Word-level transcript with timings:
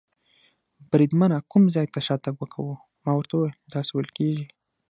بریدمنه، 0.89 1.37
کوم 1.51 1.63
ځای 1.75 1.87
ته 1.93 1.99
شاتګ 2.07 2.37
کوو؟ 2.53 2.75
ما 3.03 3.11
ورته 3.15 3.33
وویل: 3.35 3.55
داسې 3.73 3.89
وېل 3.93 4.09
کېږي. 4.17 4.45